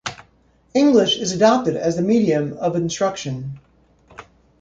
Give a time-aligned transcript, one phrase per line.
[0.73, 3.59] English is adopted as the medium of instruction.